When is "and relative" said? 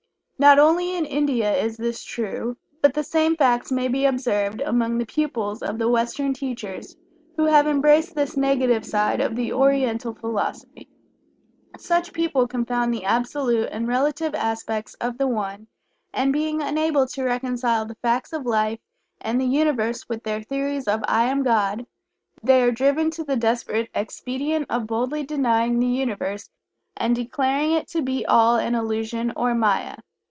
13.71-14.33